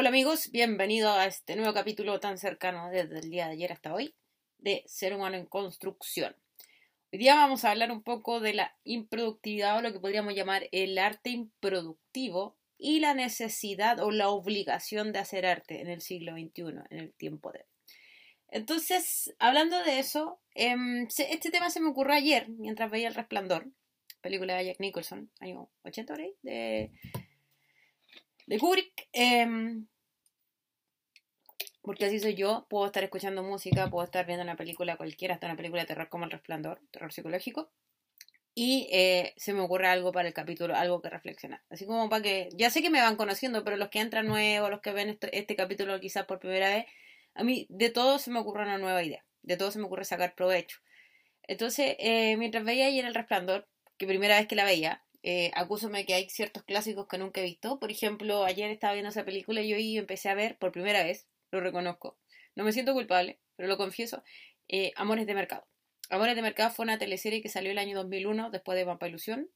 Hola 0.00 0.10
amigos, 0.10 0.52
bienvenidos 0.52 1.10
a 1.10 1.26
este 1.26 1.56
nuevo 1.56 1.74
capítulo 1.74 2.20
tan 2.20 2.38
cercano 2.38 2.88
desde 2.88 3.18
el 3.18 3.30
día 3.30 3.46
de 3.46 3.54
ayer 3.54 3.72
hasta 3.72 3.92
hoy 3.92 4.14
de 4.58 4.84
Ser 4.86 5.12
humano 5.12 5.36
en 5.36 5.44
construcción. 5.44 6.36
Hoy 7.12 7.18
día 7.18 7.34
vamos 7.34 7.64
a 7.64 7.72
hablar 7.72 7.90
un 7.90 8.04
poco 8.04 8.38
de 8.38 8.54
la 8.54 8.76
improductividad 8.84 9.76
o 9.76 9.82
lo 9.82 9.92
que 9.92 9.98
podríamos 9.98 10.36
llamar 10.36 10.68
el 10.70 10.96
arte 10.98 11.30
improductivo 11.30 12.56
y 12.78 13.00
la 13.00 13.12
necesidad 13.12 13.98
o 13.98 14.12
la 14.12 14.28
obligación 14.28 15.12
de 15.12 15.18
hacer 15.18 15.44
arte 15.44 15.80
en 15.80 15.88
el 15.88 16.00
siglo 16.00 16.30
XXI, 16.34 16.62
en 16.90 16.98
el 17.00 17.12
tiempo 17.14 17.50
de. 17.50 17.66
Entonces, 18.50 19.34
hablando 19.40 19.82
de 19.82 19.98
eso, 19.98 20.38
em, 20.54 21.08
este 21.08 21.50
tema 21.50 21.70
se 21.70 21.80
me 21.80 21.88
ocurrió 21.88 22.14
ayer 22.14 22.48
mientras 22.50 22.88
veía 22.88 23.08
El 23.08 23.16
Resplandor, 23.16 23.66
película 24.20 24.54
de 24.58 24.66
Jack 24.66 24.78
Nicholson, 24.78 25.28
año 25.40 25.68
80 25.82 26.14
de, 26.42 26.92
de 28.48 28.58
Kubrick. 28.58 29.08
Em, 29.12 29.86
porque 31.82 32.06
así 32.06 32.18
soy 32.18 32.34
yo, 32.34 32.66
puedo 32.68 32.86
estar 32.86 33.04
escuchando 33.04 33.42
música, 33.42 33.88
puedo 33.88 34.04
estar 34.04 34.26
viendo 34.26 34.42
una 34.42 34.56
película 34.56 34.96
cualquiera, 34.96 35.34
hasta 35.34 35.46
una 35.46 35.56
película 35.56 35.82
de 35.82 35.86
terror 35.86 36.08
como 36.08 36.24
El 36.24 36.30
Resplandor, 36.30 36.80
terror 36.90 37.12
psicológico, 37.12 37.70
y 38.54 38.88
eh, 38.90 39.34
se 39.36 39.52
me 39.52 39.60
ocurre 39.60 39.86
algo 39.88 40.12
para 40.12 40.28
el 40.28 40.34
capítulo, 40.34 40.74
algo 40.74 41.00
que 41.00 41.10
reflexionar. 41.10 41.62
Así 41.70 41.86
como 41.86 42.08
para 42.08 42.22
que, 42.22 42.48
ya 42.54 42.70
sé 42.70 42.82
que 42.82 42.90
me 42.90 43.00
van 43.00 43.16
conociendo, 43.16 43.64
pero 43.64 43.76
los 43.76 43.88
que 43.90 44.00
entran 44.00 44.26
nuevos, 44.26 44.70
los 44.70 44.80
que 44.80 44.92
ven 44.92 45.10
este, 45.10 45.38
este 45.38 45.56
capítulo 45.56 46.00
quizás 46.00 46.26
por 46.26 46.40
primera 46.40 46.70
vez, 46.70 46.86
a 47.34 47.44
mí 47.44 47.66
de 47.70 47.90
todo 47.90 48.18
se 48.18 48.30
me 48.30 48.40
ocurre 48.40 48.62
una 48.62 48.78
nueva 48.78 49.02
idea, 49.02 49.24
de 49.42 49.56
todo 49.56 49.70
se 49.70 49.78
me 49.78 49.84
ocurre 49.86 50.04
sacar 50.04 50.34
provecho. 50.34 50.78
Entonces, 51.44 51.96
eh, 51.98 52.36
mientras 52.36 52.64
veía 52.64 52.86
ayer 52.86 53.04
El 53.04 53.14
Resplandor, 53.14 53.68
que 53.96 54.06
primera 54.06 54.38
vez 54.38 54.48
que 54.48 54.56
la 54.56 54.64
veía, 54.64 55.04
eh, 55.22 55.50
acúsome 55.54 56.06
que 56.06 56.14
hay 56.14 56.28
ciertos 56.30 56.62
clásicos 56.62 57.06
que 57.08 57.18
nunca 57.18 57.40
he 57.40 57.44
visto. 57.44 57.78
Por 57.78 57.90
ejemplo, 57.90 58.44
ayer 58.44 58.70
estaba 58.70 58.92
viendo 58.92 59.10
esa 59.10 59.24
película 59.24 59.60
y 59.62 59.94
yo 59.94 60.00
empecé 60.00 60.28
a 60.28 60.34
ver 60.34 60.58
por 60.58 60.72
primera 60.72 61.02
vez, 61.02 61.28
lo 61.50 61.60
reconozco. 61.60 62.16
No 62.54 62.64
me 62.64 62.72
siento 62.72 62.92
culpable, 62.92 63.38
pero 63.56 63.68
lo 63.68 63.76
confieso. 63.76 64.22
Eh, 64.68 64.92
Amores 64.96 65.26
de 65.26 65.34
Mercado. 65.34 65.66
Amores 66.10 66.36
de 66.36 66.42
Mercado 66.42 66.70
fue 66.70 66.84
una 66.84 66.98
teleserie 66.98 67.42
que 67.42 67.48
salió 67.48 67.70
el 67.70 67.78
año 67.78 67.96
2001 67.96 68.50
después 68.50 68.76
de 68.76 68.84
Vampa 68.84 69.08
Ilusión 69.08 69.50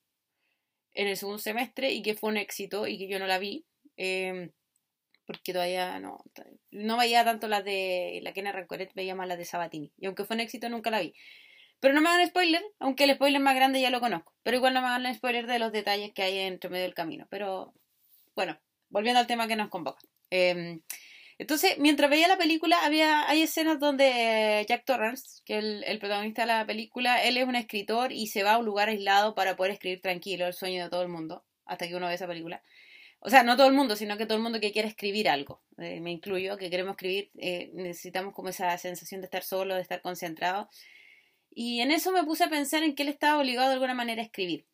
en 0.95 1.09
el 1.09 1.17
segundo 1.17 1.39
semestre 1.39 1.93
y 1.93 2.03
que 2.03 2.15
fue 2.15 2.31
un 2.31 2.37
éxito 2.37 2.87
y 2.87 2.99
que 2.99 3.09
yo 3.09 3.19
no 3.19 3.27
la 3.27 3.39
vi 3.39 3.65
em, 3.97 4.51
porque 5.27 5.53
todavía 5.53 5.99
no 6.01 6.19
no 6.71 6.99
veía 6.99 7.25
tanto 7.25 7.49
las 7.49 7.65
de 7.65 8.21
la 8.23 8.33
Kena 8.33 8.53
Rancoret 8.53 8.93
veía 8.95 9.15
más 9.15 9.29
las 9.29 9.39
de 9.39 9.45
Sabatini 9.45 9.93
y 9.99 10.07
aunque 10.07 10.25
fue 10.25 10.35
un 10.37 10.41
éxito 10.41 10.69
nunca 10.69 10.91
la 10.91 11.01
vi 11.01 11.15
pero 11.83 11.95
no 11.95 12.01
me 12.01 12.11
hagan 12.11 12.29
spoiler, 12.29 12.63
aunque 12.79 13.03
el 13.03 13.15
spoiler 13.17 13.41
más 13.41 13.57
grande 13.57 13.81
ya 13.81 13.91
lo 13.91 13.99
conozco. 13.99 14.33
Pero 14.45 14.57
igual 14.59 14.73
no 14.73 14.83
me 14.83 14.87
hagan 14.87 15.13
spoiler 15.17 15.49
de 15.49 15.59
los 15.59 15.73
detalles 15.73 16.13
que 16.13 16.23
hay 16.23 16.39
entre 16.39 16.71
medio 16.71 16.85
del 16.85 16.95
camino. 16.95 17.27
Pero 17.29 17.75
bueno, 18.37 18.57
volviendo 18.89 19.19
al 19.19 19.27
tema 19.27 19.49
que 19.49 19.57
nos 19.57 19.69
convoca. 19.69 20.01
Em, 20.31 20.81
entonces, 21.39 21.79
mientras 21.79 22.09
veía 22.09 22.29
la 22.29 22.39
película, 22.39 22.79
había, 22.85 23.29
hay 23.29 23.43
escenas 23.43 23.81
donde 23.81 24.65
Jack 24.69 24.85
Torrance, 24.85 25.43
que 25.45 25.59
es 25.59 25.65
el, 25.85 25.99
protagonista 25.99 26.43
de 26.43 26.47
la 26.47 26.65
película, 26.65 27.21
él 27.25 27.37
es 27.37 27.49
un 27.49 27.57
escritor 27.57 28.13
y 28.13 28.29
se 28.29 28.45
va 28.45 28.53
a 28.53 28.59
un 28.59 28.65
lugar 28.65 28.89
aislado 28.89 29.35
para 29.35 29.57
poder 29.57 29.73
escribir 29.73 30.01
tranquilo, 30.01 30.47
el 30.47 30.55
sueño 30.55 30.85
de 30.85 30.89
todo 30.89 31.03
el 31.03 31.09
mundo, 31.09 31.45
hasta 31.67 31.89
que 31.89 31.97
uno 31.97 32.07
ve 32.07 32.15
esa 32.15 32.29
película. 32.29 32.63
O 33.19 33.29
sea, 33.29 33.43
no 33.43 33.57
todo 33.57 33.67
el 33.67 33.75
mundo, 33.75 33.97
sino 33.97 34.17
que 34.17 34.27
todo 34.27 34.37
el 34.37 34.45
mundo 34.45 34.61
que 34.61 34.71
quiere 34.71 34.87
escribir 34.87 35.29
algo. 35.29 35.65
Eh, 35.79 36.01
me 36.01 36.13
incluyo, 36.13 36.57
que 36.57 36.71
queremos 36.71 36.93
escribir, 36.93 37.33
eh, 37.39 37.73
necesitamos 37.75 38.35
como 38.35 38.51
esa 38.51 38.79
sensación 38.79 39.21
de 39.21 39.25
estar 39.25 39.43
solo, 39.43 39.75
de 39.75 39.83
estar 39.83 40.01
concentrado. 40.01 40.69
Y 41.55 41.81
en 41.81 41.91
eso 41.91 42.13
me 42.13 42.25
puse 42.25 42.45
a 42.45 42.51
pensar 42.51 42.83
en 42.83 42.95
que 42.95 43.03
él 43.03 43.09
estaba 43.09 43.41
obligado 43.41 43.69
de 43.69 43.75
alguna 43.75 43.95
manera 43.95 44.23
a 44.23 44.25
escribir. 44.25 44.67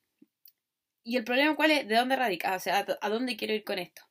Y 1.02 1.16
el 1.16 1.24
problema 1.24 1.56
cuál 1.56 1.70
es, 1.70 1.88
de 1.88 1.96
dónde 1.96 2.16
radica, 2.16 2.54
o 2.54 2.60
sea, 2.60 2.86
a 3.00 3.08
dónde 3.08 3.36
quiero 3.36 3.54
ir 3.54 3.64
con 3.64 3.78
esto. 3.78 4.02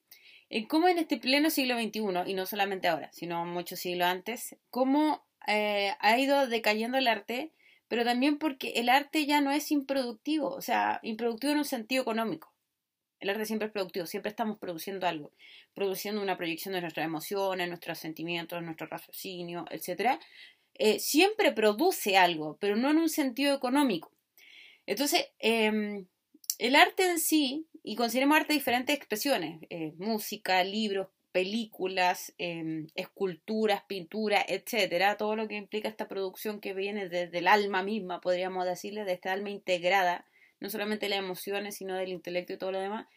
En 0.50 0.66
cómo 0.66 0.88
en 0.88 0.98
este 0.98 1.18
pleno 1.18 1.50
siglo 1.50 1.76
XXI, 1.76 2.30
y 2.30 2.34
no 2.34 2.46
solamente 2.46 2.88
ahora, 2.88 3.12
sino 3.12 3.46
muchos 3.46 3.80
siglos 3.80 4.08
antes, 4.08 4.56
cómo 4.70 5.26
eh, 5.46 5.94
ha 6.00 6.18
ido 6.18 6.48
decayendo 6.48 6.98
el 6.98 7.08
arte, 7.08 7.52
pero 7.88 8.04
también 8.04 8.38
porque 8.38 8.72
el 8.76 8.90
arte 8.90 9.26
ya 9.26 9.42
no 9.42 9.52
es 9.52 9.72
improductivo, 9.72 10.50
o 10.50 10.62
sea, 10.62 11.00
improductivo 11.04 11.54
en 11.54 11.60
un 11.60 11.66
sentido 11.66 12.02
económico. 12.02 12.54
El 13.20 13.30
arte 13.30 13.46
siempre 13.46 13.68
es 13.68 13.74
productivo, 13.74 14.06
siempre 14.06 14.30
estamos 14.30 14.60
produciendo 14.60 15.08
algo, 15.08 15.32
produciendo 15.74 16.22
una 16.22 16.38
proyección 16.38 16.74
de 16.76 16.82
nuestras 16.82 17.06
emociones, 17.06 17.68
nuestros 17.68 17.98
sentimientos, 17.98 18.62
nuestro 18.62 18.88
raciocinio, 18.88 19.66
etcétera, 19.72 20.20
eh, 20.80 21.00
siempre 21.00 21.52
produce 21.52 22.18
algo, 22.18 22.58
pero 22.60 22.76
no 22.76 22.92
en 22.92 22.98
un 22.98 23.10
sentido 23.10 23.56
económico. 23.56 24.12
Entonces, 24.86 25.28
em, 25.40 26.08
el 26.60 26.76
arte 26.76 27.04
en 27.10 27.20
sí, 27.20 27.68
y 27.84 27.96
consideremos 27.96 28.38
arte 28.38 28.54
diferentes 28.54 28.96
expresiones, 28.96 29.62
eh, 29.70 29.94
música, 29.98 30.64
libros, 30.64 31.08
películas, 31.32 32.34
em, 32.38 32.88
esculturas, 32.96 33.84
pinturas, 33.88 34.46
etcétera, 34.48 35.18
todo 35.18 35.36
lo 35.36 35.48
que 35.48 35.56
implica 35.56 35.88
esta 35.88 36.08
producción 36.08 36.60
que 36.60 36.74
viene 36.74 37.10
desde 37.10 37.38
el 37.40 37.48
alma 37.48 37.84
misma, 37.84 38.22
podríamos 38.22 38.66
decirle, 38.66 39.06
de 39.06 39.14
esta 39.14 39.34
alma 39.34 39.50
integrada, 39.52 40.26
no 40.60 40.70
solamente 40.70 41.10
las 41.10 41.20
emociones, 41.20 41.76
sino 41.76 41.96
del 41.96 42.10
intelecto 42.10 42.54
y 42.54 42.58
todo 42.58 42.72
lo 42.72 42.80
demás, 42.80 43.08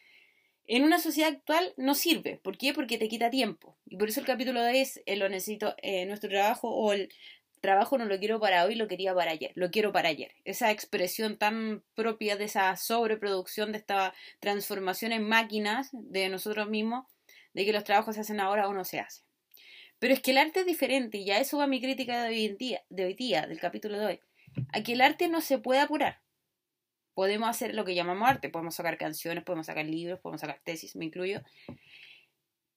en 0.67 0.83
una 0.83 0.99
sociedad 0.99 1.31
actual 1.31 1.73
no 1.77 1.95
sirve. 1.95 2.37
¿Por 2.37 2.57
qué? 2.57 2.73
Porque 2.73 2.97
te 2.97 3.09
quita 3.09 3.29
tiempo. 3.29 3.75
Y 3.85 3.97
por 3.97 4.09
eso 4.09 4.19
el 4.19 4.25
capítulo 4.25 4.61
de 4.61 4.81
es 4.81 5.01
lo 5.17 5.27
necesito, 5.27 5.75
eh, 5.81 6.05
nuestro 6.05 6.29
trabajo 6.29 6.69
o 6.69 6.93
el 6.93 7.09
trabajo 7.61 7.97
no 7.97 8.05
lo 8.05 8.19
quiero 8.19 8.39
para 8.39 8.65
hoy, 8.65 8.75
lo 8.75 8.87
quería 8.87 9.13
para 9.13 9.31
ayer, 9.31 9.51
lo 9.55 9.71
quiero 9.71 9.93
para 9.93 10.09
ayer. 10.09 10.33
Esa 10.43 10.71
expresión 10.71 11.37
tan 11.37 11.83
propia 11.93 12.35
de 12.35 12.45
esa 12.45 12.75
sobreproducción, 12.75 13.71
de 13.71 13.77
esta 13.77 14.13
transformación 14.39 15.11
en 15.11 15.27
máquinas 15.27 15.89
de 15.93 16.27
nosotros 16.29 16.67
mismos, 16.67 17.05
de 17.53 17.65
que 17.65 17.73
los 17.73 17.83
trabajos 17.83 18.15
se 18.15 18.21
hacen 18.21 18.39
ahora 18.39 18.67
o 18.67 18.73
no 18.73 18.83
se 18.83 18.99
hacen. 18.99 19.23
Pero 19.99 20.13
es 20.13 20.19
que 20.19 20.31
el 20.31 20.39
arte 20.39 20.61
es 20.61 20.65
diferente, 20.65 21.19
y 21.19 21.29
a 21.29 21.39
eso 21.39 21.59
va 21.59 21.67
mi 21.67 21.79
crítica 21.79 22.23
de 22.23 22.29
hoy, 22.29 22.55
día, 22.57 22.81
de 22.89 23.05
hoy 23.05 23.13
día, 23.13 23.45
del 23.45 23.59
capítulo 23.59 23.99
de 23.99 24.05
hoy. 24.05 24.19
A 24.73 24.81
que 24.81 24.93
el 24.93 25.01
arte 25.01 25.27
no 25.27 25.41
se 25.41 25.59
puede 25.59 25.79
apurar. 25.79 26.21
Podemos 27.13 27.47
hacer 27.47 27.75
lo 27.75 27.85
que 27.85 27.93
llamamos 27.93 28.27
arte, 28.27 28.49
podemos 28.49 28.73
sacar 28.73 28.97
canciones, 28.97 29.43
podemos 29.43 29.67
sacar 29.67 29.85
libros, 29.85 30.19
podemos 30.19 30.41
sacar 30.41 30.59
tesis, 30.63 30.95
me 30.95 31.05
incluyo, 31.05 31.41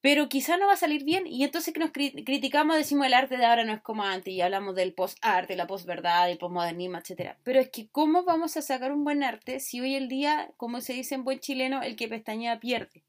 pero 0.05 0.29
quizá 0.29 0.59
no 0.59 0.67
va 0.67 0.75
a 0.75 0.77
salir 0.77 1.03
bien 1.03 1.27
y 1.27 1.45
entonces 1.45 1.73
que 1.73 1.81
nos 1.81 1.91
criticamos 1.91 2.77
decimos 2.77 3.07
el 3.07 3.15
arte 3.15 3.39
de 3.39 3.47
ahora 3.47 3.65
no 3.65 3.73
es 3.73 3.81
como 3.81 4.03
antes 4.03 4.35
y 4.35 4.43
hablamos 4.43 4.75
del 4.75 4.93
post-arte, 4.93 5.57
la 5.57 5.67
post-verdad, 5.67 6.31
el 6.31 6.37
post-modernismo, 6.37 6.99
etc. 6.99 7.37
Pero 7.43 7.59
es 7.59 7.71
que 7.71 7.89
¿cómo 7.89 8.23
vamos 8.23 8.59
a 8.59 8.61
sacar 8.61 8.93
un 8.93 9.03
buen 9.03 9.23
arte 9.23 9.61
si 9.61 9.81
hoy 9.81 9.95
el 9.95 10.09
día, 10.09 10.53
como 10.59 10.83
se 10.83 10.93
dice 10.93 11.15
en 11.15 11.25
buen 11.25 11.41
chileno, 11.41 11.83
el 11.83 11.97
que 11.97 12.09
pestañea 12.09 12.61
pierde? 12.61 13.03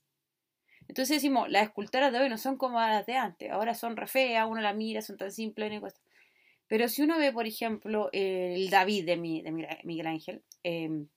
Entonces 0.88 1.18
decimos, 1.18 1.50
las 1.50 1.64
esculturas 1.64 2.14
de 2.14 2.20
hoy 2.20 2.30
no 2.30 2.38
son 2.38 2.56
como 2.56 2.80
las 2.80 3.06
de 3.06 3.18
antes, 3.18 3.52
ahora 3.52 3.74
son 3.74 3.98
re 3.98 4.08
feas, 4.08 4.48
uno 4.50 4.62
la 4.62 4.72
mira, 4.72 5.02
son 5.02 5.18
tan 5.18 5.34
simples 5.34 5.78
cosas. 5.82 6.00
Pero 6.70 6.88
si 6.88 7.02
uno 7.02 7.18
ve, 7.18 7.34
por 7.34 7.46
ejemplo, 7.46 8.10
el 8.14 8.70
David 8.70 9.06
de, 9.06 9.18
Miguel 9.18 10.08
Ángel, 10.08 10.44
eh, 10.64 11.08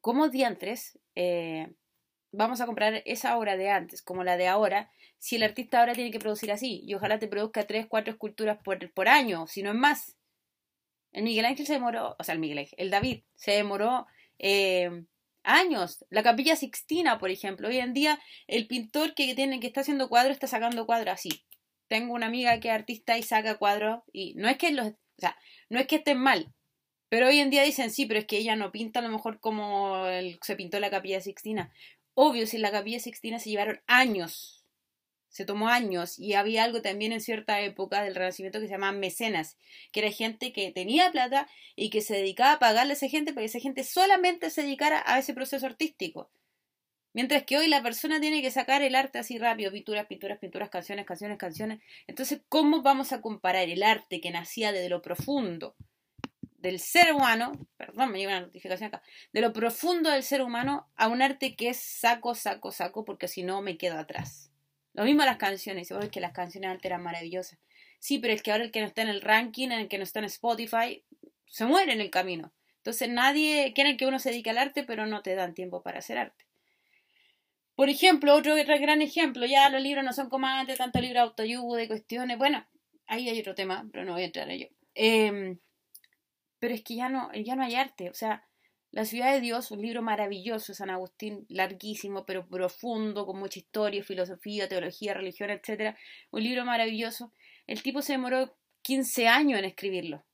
como 0.00 0.28
diantres, 0.28 1.00
eh, 1.16 1.72
vamos 2.32 2.60
a 2.60 2.66
comprar 2.66 3.02
esa 3.04 3.36
obra 3.38 3.56
de 3.56 3.70
antes 3.70 4.02
como 4.02 4.24
la 4.24 4.36
de 4.36 4.48
ahora, 4.48 4.90
si 5.18 5.36
el 5.36 5.44
artista 5.44 5.78
ahora 5.78 5.94
tiene 5.94 6.10
que 6.10 6.18
producir 6.18 6.50
así, 6.50 6.82
y 6.84 6.94
ojalá 6.94 7.18
te 7.18 7.28
produzca 7.28 7.66
tres, 7.66 7.86
cuatro 7.86 8.12
esculturas 8.12 8.58
por, 8.64 8.92
por 8.92 9.08
año, 9.08 9.46
si 9.46 9.62
no 9.62 9.70
es 9.70 9.76
más. 9.76 10.16
El 11.12 11.24
Miguel 11.24 11.44
Ángel 11.44 11.66
se 11.66 11.74
demoró, 11.74 12.16
o 12.18 12.24
sea, 12.24 12.34
el 12.34 12.40
Miguel 12.40 12.58
Ángel, 12.58 12.74
el 12.78 12.90
David 12.90 13.22
se 13.34 13.52
demoró 13.52 14.06
eh, 14.38 15.04
años. 15.44 16.04
La 16.10 16.22
Capilla 16.22 16.56
Sixtina, 16.56 17.18
por 17.18 17.30
ejemplo, 17.30 17.68
hoy 17.68 17.78
en 17.78 17.92
día 17.92 18.18
el 18.46 18.66
pintor 18.66 19.14
que 19.14 19.34
tiene 19.34 19.60
que 19.60 19.66
está 19.66 19.82
haciendo 19.82 20.08
cuadros 20.08 20.34
está 20.34 20.46
sacando 20.46 20.86
cuadros 20.86 21.14
así. 21.14 21.44
Tengo 21.88 22.14
una 22.14 22.26
amiga 22.26 22.58
que 22.60 22.68
es 22.68 22.74
artista 22.74 23.18
y 23.18 23.22
saca 23.22 23.58
cuadros 23.58 24.00
y 24.12 24.34
no 24.34 24.48
es 24.48 24.56
que 24.56 24.72
los, 24.72 24.88
o 24.88 24.96
sea, 25.18 25.36
no 25.68 25.78
es 25.78 25.86
que 25.86 25.96
estén 25.96 26.18
mal, 26.18 26.52
pero 27.12 27.26
hoy 27.26 27.40
en 27.40 27.50
día 27.50 27.62
dicen 27.62 27.90
sí, 27.90 28.06
pero 28.06 28.20
es 28.20 28.26
que 28.26 28.38
ella 28.38 28.56
no 28.56 28.72
pinta 28.72 29.00
a 29.00 29.02
lo 29.02 29.10
mejor 29.10 29.38
como 29.38 30.06
se 30.40 30.56
pintó 30.56 30.80
la 30.80 30.88
Capilla 30.88 31.20
Sixtina. 31.20 31.70
Obvio, 32.14 32.46
si 32.46 32.58
la 32.58 32.70
capilla 32.70 33.00
sixtina 33.00 33.38
se 33.38 33.50
llevaron 33.50 33.80
años, 33.86 34.64
se 35.28 35.46
tomó 35.46 35.68
años, 35.68 36.18
y 36.18 36.34
había 36.34 36.62
algo 36.62 36.82
también 36.82 37.12
en 37.12 37.22
cierta 37.22 37.62
época 37.62 38.02
del 38.02 38.14
Renacimiento 38.14 38.60
que 38.60 38.66
se 38.66 38.72
llamaba 38.72 38.92
mecenas, 38.92 39.56
que 39.92 40.00
era 40.00 40.10
gente 40.10 40.52
que 40.52 40.70
tenía 40.72 41.10
plata 41.10 41.48
y 41.74 41.88
que 41.88 42.02
se 42.02 42.14
dedicaba 42.14 42.52
a 42.52 42.58
pagarle 42.58 42.92
a 42.92 42.96
esa 42.96 43.08
gente 43.08 43.32
para 43.32 43.42
que 43.42 43.46
esa 43.46 43.60
gente 43.60 43.82
solamente 43.82 44.50
se 44.50 44.62
dedicara 44.62 45.02
a 45.06 45.18
ese 45.18 45.32
proceso 45.32 45.64
artístico. 45.64 46.30
Mientras 47.14 47.44
que 47.44 47.56
hoy 47.56 47.68
la 47.68 47.82
persona 47.82 48.20
tiene 48.20 48.42
que 48.42 48.50
sacar 48.50 48.82
el 48.82 48.94
arte 48.94 49.18
así 49.18 49.38
rápido, 49.38 49.72
pinturas, 49.72 50.06
pinturas, 50.06 50.38
pinturas, 50.38 50.68
canciones, 50.68 51.06
canciones, 51.06 51.38
canciones. 51.38 51.80
Entonces, 52.06 52.42
¿cómo 52.48 52.82
vamos 52.82 53.12
a 53.12 53.22
comparar 53.22 53.68
el 53.68 53.82
arte 53.82 54.20
que 54.20 54.30
nacía 54.30 54.72
desde 54.72 54.90
lo 54.90 55.00
profundo 55.00 55.76
del 56.62 56.78
ser 56.78 57.12
humano, 57.12 57.52
perdón, 57.76 58.12
me 58.12 58.18
llega 58.18 58.30
una 58.30 58.46
notificación 58.46 58.86
acá, 58.86 59.02
de 59.32 59.40
lo 59.40 59.52
profundo 59.52 60.10
del 60.10 60.22
ser 60.22 60.42
humano 60.42 60.88
a 60.94 61.08
un 61.08 61.20
arte 61.20 61.56
que 61.56 61.68
es 61.70 61.76
saco, 61.76 62.36
saco, 62.36 62.70
saco, 62.70 63.04
porque 63.04 63.26
si 63.26 63.42
no 63.42 63.60
me 63.62 63.76
quedo 63.76 63.98
atrás. 63.98 64.50
Lo 64.94 65.04
mismo 65.04 65.24
las 65.24 65.38
canciones, 65.38 65.90
es 65.90 66.10
que 66.10 66.20
las 66.20 66.32
canciones 66.32 66.70
antes 66.70 66.84
eran 66.84 67.02
maravillosas. 67.02 67.58
Sí, 67.98 68.18
pero 68.18 68.32
es 68.32 68.42
que 68.42 68.52
ahora 68.52 68.64
el 68.64 68.70
que 68.70 68.80
no 68.80 68.86
está 68.86 69.02
en 69.02 69.08
el 69.08 69.22
ranking, 69.22 69.70
el 69.70 69.88
que 69.88 69.98
no 69.98 70.04
está 70.04 70.20
en 70.20 70.26
Spotify, 70.26 71.02
se 71.46 71.64
muere 71.64 71.92
en 71.92 72.00
el 72.00 72.10
camino. 72.10 72.52
Entonces 72.76 73.08
nadie 73.08 73.72
quiere 73.74 73.96
que 73.96 74.06
uno 74.06 74.20
se 74.20 74.30
dedique 74.30 74.50
al 74.50 74.58
arte, 74.58 74.84
pero 74.84 75.06
no 75.06 75.22
te 75.22 75.34
dan 75.34 75.54
tiempo 75.54 75.82
para 75.82 75.98
hacer 75.98 76.18
arte. 76.18 76.44
Por 77.74 77.88
ejemplo, 77.88 78.34
otro 78.34 78.54
gran 78.54 79.02
ejemplo, 79.02 79.46
ya 79.46 79.68
los 79.68 79.82
libros 79.82 80.04
no 80.04 80.12
son 80.12 80.28
como 80.28 80.46
antes, 80.46 80.78
tanto 80.78 81.00
libros 81.00 81.14
de 81.14 81.28
autoayuda 81.28 81.82
y 81.82 81.88
cuestiones. 81.88 82.38
Bueno, 82.38 82.64
ahí 83.06 83.28
hay 83.28 83.40
otro 83.40 83.54
tema, 83.54 83.88
pero 83.90 84.04
no 84.04 84.12
voy 84.12 84.22
a 84.22 84.26
entrar 84.26 84.48
en 84.48 84.54
ello. 84.54 84.68
Em, 84.94 85.58
pero 86.62 86.74
es 86.74 86.84
que 86.84 86.94
ya 86.94 87.08
no, 87.08 87.28
ya 87.34 87.56
no 87.56 87.64
hay 87.64 87.74
arte. 87.74 88.08
O 88.08 88.14
sea, 88.14 88.46
La 88.92 89.04
ciudad 89.04 89.32
de 89.32 89.40
Dios, 89.40 89.72
un 89.72 89.82
libro 89.82 90.00
maravilloso, 90.00 90.74
San 90.74 90.90
Agustín, 90.90 91.44
larguísimo, 91.48 92.24
pero 92.24 92.46
profundo, 92.46 93.26
con 93.26 93.40
mucha 93.40 93.58
historia, 93.58 94.04
filosofía, 94.04 94.68
teología, 94.68 95.12
religión, 95.12 95.50
etc. 95.50 95.96
Un 96.30 96.44
libro 96.44 96.64
maravilloso. 96.64 97.32
El 97.66 97.82
tipo 97.82 98.00
se 98.00 98.12
demoró 98.12 98.56
15 98.82 99.26
años 99.26 99.58
en 99.58 99.64
escribirlo. 99.64 100.24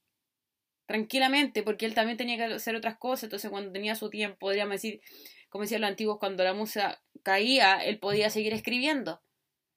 Tranquilamente, 0.84 1.62
porque 1.62 1.86
él 1.86 1.94
también 1.94 2.18
tenía 2.18 2.36
que 2.36 2.52
hacer 2.52 2.76
otras 2.76 2.98
cosas. 2.98 3.24
Entonces, 3.24 3.50
cuando 3.50 3.72
tenía 3.72 3.94
su 3.94 4.10
tiempo, 4.10 4.36
podríamos 4.38 4.72
decir, 4.72 5.00
como 5.48 5.62
decían 5.62 5.80
los 5.80 5.88
antiguos, 5.88 6.18
cuando 6.18 6.44
la 6.44 6.52
musa 6.52 7.00
caía, 7.22 7.78
él 7.78 8.00
podía 8.00 8.28
seguir 8.28 8.52
escribiendo. 8.52 9.22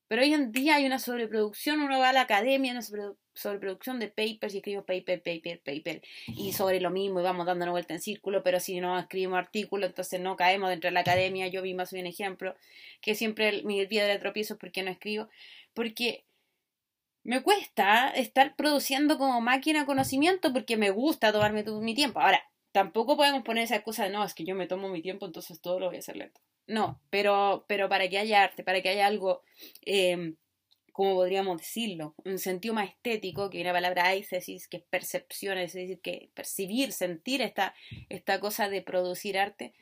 Pero 0.10 0.24
hoy 0.24 0.34
en 0.34 0.52
día 0.52 0.76
hay 0.76 0.86
una 0.86 1.00
sobreproducción, 1.00 1.80
uno 1.80 2.00
va 2.00 2.10
a 2.10 2.14
la 2.14 2.22
academia, 2.22 2.74
una 2.74 2.82
sobreproducción 3.34 4.00
de 4.00 4.08
papers 4.08 4.54
y 4.54 4.58
escribimos 4.58 4.86
paper, 4.86 5.22
paper, 5.22 5.62
paper, 5.62 6.02
y 6.28 6.54
sobre 6.54 6.82
lo 6.82 6.90
mismo 6.90 7.20
y 7.20 7.24
vamos 7.24 7.46
dando 7.46 7.70
vuelta 7.72 7.94
en 7.94 8.02
círculo, 8.02 8.44
pero 8.44 8.60
si 8.60 8.80
no 8.80 8.98
escribimos 9.00 9.40
artículos, 9.40 9.90
entonces 9.90 10.20
no 10.20 10.36
caemos 10.36 10.70
dentro 10.70 10.90
de 10.90 10.94
la 10.94 11.02
academia. 11.02 11.48
Yo 11.48 11.62
vi 11.62 11.74
más 11.74 11.92
bien 11.92 12.08
ejemplo, 12.08 12.56
que 13.02 13.16
siempre 13.16 13.64
mi 13.64 13.86
piedra 13.88 14.12
de 14.12 14.20
tropiezo 14.20 14.56
es 14.56 14.60
porque 14.60 14.84
no 14.84 14.92
escribo, 14.92 15.30
porque 15.74 16.26
me 17.24 17.44
cuesta 17.44 18.10
estar 18.10 18.56
produciendo 18.56 19.18
como 19.18 19.42
máquina 19.42 19.86
conocimiento 19.86 20.54
porque 20.54 20.78
me 20.78 20.90
gusta 20.90 21.32
tomarme 21.32 21.64
mi 21.64 21.94
tiempo. 21.94 22.20
Ahora, 22.20 22.44
tampoco 22.72 23.16
podemos 23.16 23.44
poner 23.44 23.64
esa 23.64 23.76
excusa 23.76 24.06
de 24.06 24.10
no, 24.10 24.24
es 24.24 24.34
que 24.34 24.44
yo 24.44 24.56
me 24.56 24.68
tomo 24.68 24.90
mi 24.90 25.02
tiempo, 25.02 25.26
entonces 25.26 25.62
todo 25.62 25.80
lo 25.80 25.88
voy 25.88 25.98
a 25.98 26.00
hacer 26.00 26.18
lento. 26.18 26.42
No, 26.68 27.00
pero, 27.10 27.66
pero 27.68 27.90
para 27.90 28.08
que 28.10 28.18
haya 28.18 28.44
arte, 28.44 28.64
para 28.64 28.82
que 28.82 28.90
haya 28.90 29.06
algo, 29.06 29.44
eh, 29.86 30.34
como 30.92 31.16
podríamos 31.16 31.58
decirlo, 31.58 32.16
un 32.26 32.38
sentido 32.38 32.74
más 32.74 32.90
estético, 32.90 33.50
que 33.50 33.62
una 33.62 33.72
palabra 33.72 34.14
eisesis, 34.14 34.68
que 34.68 34.78
es 34.78 34.84
percepción, 34.84 35.58
es 35.58 35.74
decir, 35.74 36.00
que 36.02 36.30
percibir, 36.34 36.92
sentir 36.92 37.42
esta, 37.42 37.74
esta 38.10 38.40
cosa 38.40 38.70
de 38.70 38.82
producir 38.82 39.38
arte, 39.38 39.74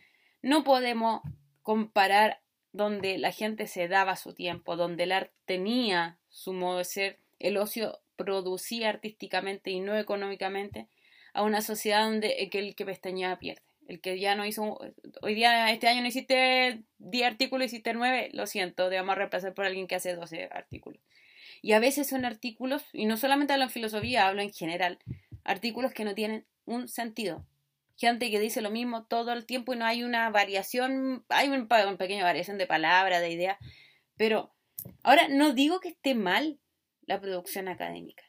no 0.41 0.63
podemos 0.63 1.21
comparar 1.63 2.41
donde 2.71 3.17
la 3.17 3.31
gente 3.31 3.67
se 3.67 3.87
daba 3.87 4.15
su 4.15 4.33
tiempo, 4.33 4.75
donde 4.75 5.03
el 5.03 5.11
arte 5.11 5.33
tenía 5.45 6.19
su 6.29 6.53
modo 6.53 6.77
de 6.77 6.85
ser, 6.85 7.19
el 7.39 7.57
ocio 7.57 7.99
producía 8.15 8.89
artísticamente 8.89 9.71
y 9.71 9.79
no 9.79 9.97
económicamente, 9.97 10.87
a 11.33 11.43
una 11.43 11.61
sociedad 11.61 12.03
donde 12.03 12.49
el 12.51 12.75
que 12.75 12.85
pestañeaba 12.85 13.39
pierde 13.39 13.68
el 13.89 14.01
que 14.01 14.19
ya 14.19 14.35
no 14.35 14.45
hizo, 14.45 14.79
hoy 15.23 15.33
día, 15.33 15.71
este 15.71 15.87
año 15.87 16.01
no 16.01 16.07
hiciste 16.07 16.83
10 16.99 17.25
artículos, 17.25 17.65
hiciste 17.65 17.91
9, 17.95 18.29
lo 18.33 18.45
siento, 18.45 18.87
te 18.87 18.95
vamos 18.95 19.13
a 19.13 19.15
reemplazar 19.15 19.55
por 19.55 19.65
alguien 19.65 19.87
que 19.87 19.95
hace 19.95 20.15
12 20.15 20.47
artículos. 20.51 21.01
Y 21.63 21.71
a 21.71 21.79
veces 21.79 22.07
son 22.07 22.23
artículos, 22.23 22.83
y 22.93 23.07
no 23.07 23.17
solamente 23.17 23.51
hablo 23.51 23.65
en 23.65 23.71
filosofía, 23.71 24.27
hablo 24.27 24.43
en 24.43 24.53
general, 24.53 24.99
artículos 25.43 25.91
que 25.91 26.05
no 26.05 26.13
tienen 26.13 26.45
un 26.65 26.87
sentido. 26.87 27.43
Gente 27.97 28.29
que 28.29 28.39
dice 28.39 28.61
lo 28.61 28.69
mismo 28.69 29.05
todo 29.05 29.33
el 29.33 29.47
tiempo 29.47 29.73
y 29.73 29.77
no 29.77 29.85
hay 29.85 30.03
una 30.03 30.29
variación, 30.29 31.25
hay 31.27 31.47
una 31.47 31.97
pequeña 31.97 32.23
variación 32.23 32.59
de 32.59 32.67
palabra, 32.67 33.19
de 33.19 33.31
idea, 33.31 33.57
pero 34.17 34.53
ahora 35.01 35.27
no 35.29 35.53
digo 35.53 35.79
que 35.79 35.89
esté 35.89 36.13
mal 36.13 36.59
la 37.07 37.19
producción 37.19 37.67
académica 37.67 38.28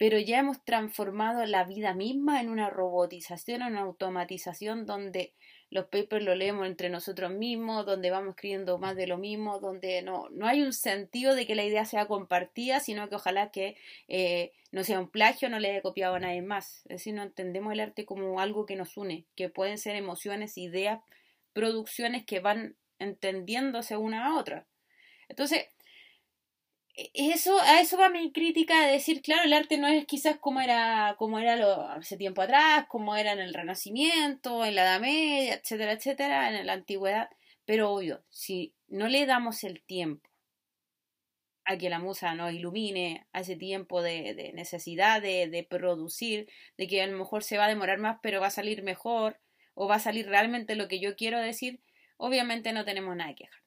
pero 0.00 0.18
ya 0.18 0.38
hemos 0.38 0.64
transformado 0.64 1.44
la 1.44 1.64
vida 1.64 1.92
misma 1.92 2.40
en 2.40 2.48
una 2.48 2.70
robotización, 2.70 3.60
en 3.60 3.72
una 3.72 3.82
automatización 3.82 4.86
donde 4.86 5.34
los 5.68 5.88
papers 5.88 6.24
lo 6.24 6.34
leemos 6.34 6.66
entre 6.66 6.88
nosotros 6.88 7.30
mismos, 7.30 7.84
donde 7.84 8.10
vamos 8.10 8.30
escribiendo 8.30 8.78
más 8.78 8.96
de 8.96 9.06
lo 9.06 9.18
mismo, 9.18 9.60
donde 9.60 10.00
no, 10.00 10.30
no 10.30 10.46
hay 10.46 10.62
un 10.62 10.72
sentido 10.72 11.34
de 11.34 11.46
que 11.46 11.54
la 11.54 11.64
idea 11.64 11.84
sea 11.84 12.06
compartida, 12.06 12.80
sino 12.80 13.10
que 13.10 13.16
ojalá 13.16 13.50
que 13.50 13.76
eh, 14.08 14.52
no 14.72 14.84
sea 14.84 15.00
un 15.00 15.10
plagio, 15.10 15.50
no 15.50 15.58
le 15.58 15.70
haya 15.70 15.82
copiado 15.82 16.14
a 16.14 16.20
nadie 16.20 16.40
más. 16.40 16.78
Es 16.84 16.96
decir, 16.96 17.12
no 17.12 17.22
entendemos 17.22 17.70
el 17.70 17.80
arte 17.80 18.06
como 18.06 18.40
algo 18.40 18.64
que 18.64 18.76
nos 18.76 18.96
une, 18.96 19.26
que 19.36 19.50
pueden 19.50 19.76
ser 19.76 19.96
emociones, 19.96 20.56
ideas, 20.56 21.02
producciones 21.52 22.24
que 22.24 22.40
van 22.40 22.74
entendiéndose 22.98 23.98
una 23.98 24.28
a 24.28 24.38
otra. 24.38 24.66
Entonces, 25.28 25.66
eso, 26.94 27.60
a 27.60 27.80
eso 27.80 27.96
va 27.96 28.08
mi 28.10 28.32
crítica 28.32 28.84
de 28.84 28.92
decir, 28.92 29.22
claro, 29.22 29.44
el 29.44 29.52
arte 29.52 29.78
no 29.78 29.88
es 29.88 30.06
quizás 30.06 30.38
como 30.38 30.60
era, 30.60 31.16
como 31.18 31.38
era 31.38 31.56
lo, 31.56 31.82
hace 31.88 32.16
tiempo 32.16 32.42
atrás, 32.42 32.86
como 32.88 33.16
era 33.16 33.32
en 33.32 33.40
el 33.40 33.54
Renacimiento, 33.54 34.64
en 34.64 34.74
la 34.74 34.82
Edad 34.82 35.00
Media, 35.00 35.54
etcétera, 35.54 35.92
etcétera, 35.92 36.58
en 36.58 36.66
la 36.66 36.72
antigüedad, 36.74 37.30
pero 37.64 37.92
obvio, 37.92 38.24
si 38.28 38.74
no 38.88 39.08
le 39.08 39.26
damos 39.26 39.64
el 39.64 39.82
tiempo 39.82 40.28
a 41.64 41.78
que 41.78 41.90
la 41.90 42.00
musa 42.00 42.34
nos 42.34 42.52
ilumine, 42.52 43.26
a 43.32 43.40
ese 43.40 43.56
tiempo 43.56 44.02
de, 44.02 44.34
de 44.34 44.52
necesidad 44.52 45.22
de, 45.22 45.48
de 45.48 45.62
producir, 45.64 46.48
de 46.76 46.86
que 46.88 47.02
a 47.02 47.06
lo 47.06 47.16
mejor 47.16 47.44
se 47.44 47.58
va 47.58 47.66
a 47.66 47.68
demorar 47.68 47.98
más, 47.98 48.18
pero 48.22 48.40
va 48.40 48.48
a 48.48 48.50
salir 48.50 48.82
mejor, 48.82 49.38
o 49.74 49.86
va 49.86 49.96
a 49.96 50.00
salir 50.00 50.26
realmente 50.26 50.74
lo 50.74 50.88
que 50.88 51.00
yo 51.00 51.16
quiero 51.16 51.40
decir, 51.40 51.80
obviamente 52.16 52.72
no 52.72 52.84
tenemos 52.84 53.14
nada 53.16 53.30
que 53.34 53.44
quejar. 53.44 53.60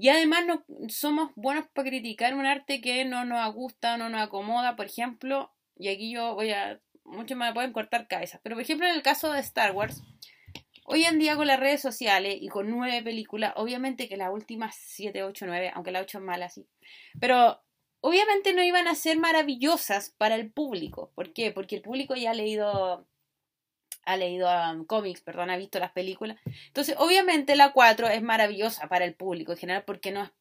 Y 0.00 0.10
además 0.10 0.46
no 0.46 0.64
somos 0.88 1.32
buenos 1.34 1.66
para 1.74 1.88
criticar 1.88 2.34
un 2.34 2.46
arte 2.46 2.80
que 2.80 3.04
no 3.04 3.24
nos 3.24 3.52
gusta, 3.52 3.96
no 3.96 4.08
nos 4.08 4.22
acomoda, 4.22 4.76
por 4.76 4.86
ejemplo, 4.86 5.52
y 5.76 5.88
aquí 5.88 6.12
yo 6.12 6.36
voy 6.36 6.52
a, 6.52 6.80
muchos 7.02 7.36
me 7.36 7.52
pueden 7.52 7.72
cortar 7.72 8.06
cabezas, 8.06 8.40
pero 8.44 8.54
por 8.54 8.62
ejemplo 8.62 8.86
en 8.86 8.94
el 8.94 9.02
caso 9.02 9.32
de 9.32 9.40
Star 9.40 9.72
Wars, 9.72 10.04
hoy 10.84 11.02
en 11.02 11.18
día 11.18 11.34
con 11.34 11.48
las 11.48 11.58
redes 11.58 11.82
sociales 11.82 12.38
y 12.40 12.46
con 12.46 12.70
nueve 12.70 13.02
películas, 13.02 13.54
obviamente 13.56 14.08
que 14.08 14.16
las 14.16 14.32
últimas 14.32 14.76
siete, 14.78 15.24
ocho, 15.24 15.46
nueve, 15.46 15.72
aunque 15.74 15.90
la 15.90 16.00
ocho 16.00 16.18
es 16.18 16.24
mala, 16.24 16.48
sí, 16.48 16.68
pero 17.18 17.60
obviamente 18.00 18.52
no 18.52 18.62
iban 18.62 18.86
a 18.86 18.94
ser 18.94 19.18
maravillosas 19.18 20.10
para 20.16 20.36
el 20.36 20.52
público. 20.52 21.10
¿Por 21.16 21.32
qué? 21.32 21.50
Porque 21.50 21.74
el 21.74 21.82
público 21.82 22.14
ya 22.14 22.30
ha 22.30 22.34
leído 22.34 23.08
ha 24.08 24.16
leído 24.16 24.48
um, 24.48 24.86
cómics, 24.86 25.20
perdón, 25.20 25.50
ha 25.50 25.58
visto 25.58 25.78
las 25.78 25.92
películas. 25.92 26.38
Entonces, 26.66 26.96
obviamente 26.98 27.56
la 27.56 27.72
4 27.72 28.08
es 28.08 28.22
maravillosa 28.22 28.88
para 28.88 29.04
el 29.04 29.14
público 29.14 29.52
en 29.52 29.58
general 29.58 29.84
porque 29.84 30.12
no 30.12 30.32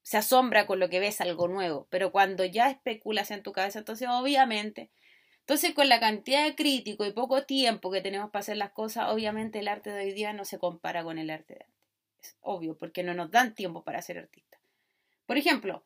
se 0.00 0.16
asombra 0.16 0.66
con 0.66 0.80
lo 0.80 0.88
que 0.88 1.00
ves 1.00 1.20
algo 1.20 1.46
nuevo, 1.46 1.86
pero 1.90 2.12
cuando 2.12 2.46
ya 2.46 2.70
especulas 2.70 3.30
en 3.30 3.42
tu 3.42 3.52
cabeza, 3.52 3.78
entonces 3.78 4.08
obviamente, 4.10 4.90
entonces 5.40 5.74
con 5.74 5.90
la 5.90 6.00
cantidad 6.00 6.44
de 6.44 6.54
crítico 6.54 7.04
y 7.04 7.12
poco 7.12 7.44
tiempo 7.44 7.90
que 7.90 8.00
tenemos 8.00 8.30
para 8.30 8.40
hacer 8.40 8.56
las 8.56 8.72
cosas, 8.72 9.10
obviamente 9.10 9.58
el 9.58 9.68
arte 9.68 9.90
de 9.90 10.04
hoy 10.04 10.12
día 10.14 10.32
no 10.32 10.46
se 10.46 10.58
compara 10.58 11.04
con 11.04 11.18
el 11.18 11.28
arte 11.28 11.54
de 11.54 11.60
antes. 11.60 11.74
Es 12.22 12.36
obvio, 12.40 12.74
porque 12.78 13.02
no 13.02 13.12
nos 13.12 13.30
dan 13.30 13.54
tiempo 13.54 13.84
para 13.84 14.00
ser 14.00 14.16
artistas. 14.16 14.60
Por 15.26 15.36
ejemplo, 15.36 15.84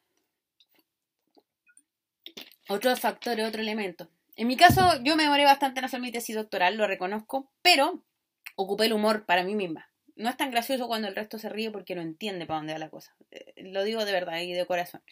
otro 2.68 2.94
factor, 2.94 3.40
otro 3.40 3.60
elemento. 3.60 4.08
En 4.38 4.46
mi 4.46 4.56
caso, 4.56 5.02
yo 5.02 5.16
me 5.16 5.24
demoré 5.24 5.44
bastante 5.44 5.80
en 5.80 5.86
hacer 5.86 6.00
mi 6.00 6.12
tesis 6.12 6.36
doctoral, 6.36 6.76
lo 6.76 6.86
reconozco, 6.86 7.50
pero 7.60 8.04
ocupé 8.54 8.86
el 8.86 8.92
humor 8.92 9.26
para 9.26 9.42
mí 9.42 9.56
misma. 9.56 9.90
No 10.14 10.30
es 10.30 10.36
tan 10.36 10.52
gracioso 10.52 10.86
cuando 10.86 11.08
el 11.08 11.16
resto 11.16 11.40
se 11.40 11.48
ríe 11.48 11.72
porque 11.72 11.96
no 11.96 12.02
entiende 12.02 12.46
para 12.46 12.58
dónde 12.58 12.72
va 12.72 12.78
la 12.78 12.88
cosa. 12.88 13.16
Eh, 13.32 13.52
lo 13.56 13.82
digo 13.82 14.04
de 14.04 14.12
verdad 14.12 14.38
y 14.38 14.52
de 14.52 14.64
corazón. 14.64 15.02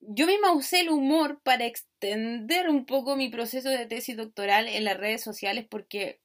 Yo 0.00 0.26
misma 0.26 0.52
usé 0.52 0.80
el 0.80 0.88
humor 0.88 1.42
para 1.42 1.66
extender 1.66 2.70
un 2.70 2.86
poco 2.86 3.14
mi 3.14 3.28
proceso 3.28 3.68
de 3.68 3.84
tesis 3.84 4.16
doctoral 4.16 4.68
en 4.68 4.84
las 4.84 4.96
redes 4.96 5.22
sociales 5.22 5.66
porque 5.68 6.22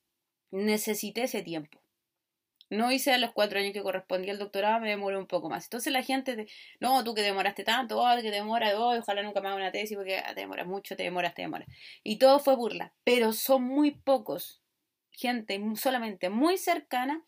necesité 0.52 1.24
ese 1.24 1.42
tiempo 1.42 1.79
no 2.70 2.92
hice 2.92 3.12
a 3.12 3.18
los 3.18 3.32
cuatro 3.32 3.60
años 3.60 3.74
que 3.74 3.82
correspondía 3.82 4.32
al 4.32 4.40
doctorado, 4.40 4.80
me 4.80 4.90
demoré 4.90 5.18
un 5.18 5.28
poco 5.28 5.50
más. 5.50 5.66
Entonces 5.66 5.92
la 5.92 6.04
gente, 6.04 6.48
no, 6.80 7.04
tú 7.04 7.14
que 7.16 7.22
demoraste 7.22 7.64
tanto, 7.64 8.00
oh, 8.00 8.22
que 8.22 8.32
demora, 8.32 8.80
oh, 8.80 8.98
ojalá 8.98 9.24
nunca 9.24 9.42
me 9.42 9.48
haga 9.48 9.58
una 9.58 9.72
tesis 9.72 9.98
porque 9.98 10.22
te 10.36 10.42
demoras 10.42 10.68
mucho, 10.68 10.96
te 10.96 11.04
demoras, 11.04 11.34
te 11.34 11.42
demoras. 11.42 11.68
Y 12.04 12.18
todo 12.18 12.40
fue 12.40 12.56
burla, 12.56 12.94
pero 13.04 13.34
son 13.34 13.64
muy 13.64 13.92
pocos. 13.92 14.62
Gente 15.12 15.60
solamente 15.76 16.30
muy 16.30 16.58
cercana 16.58 17.24